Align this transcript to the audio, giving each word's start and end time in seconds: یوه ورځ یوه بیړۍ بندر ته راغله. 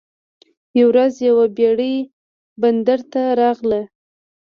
یوه 0.79 0.87
ورځ 0.91 1.13
یوه 1.27 1.45
بیړۍ 1.57 1.95
بندر 2.61 2.99
ته 3.11 3.21
راغله. 3.41 3.81